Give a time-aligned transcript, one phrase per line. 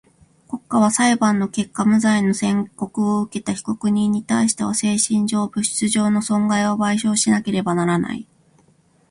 [0.49, 8.27] 国家は裁判の結果無罪の宣告をうけた被告人にたいしては精神上、物質上の損害を賠償しなければならない。